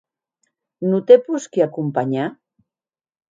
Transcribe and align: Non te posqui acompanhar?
Non 0.91 1.03
te 1.11 1.17
posqui 1.27 1.63
acompanhar? 1.65 2.25